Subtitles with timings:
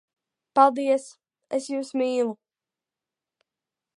[0.59, 1.05] Paldies!
[1.59, 2.33] Es jūs mīlu!